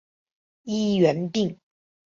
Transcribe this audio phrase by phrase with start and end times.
[0.63, 1.59] 医源病。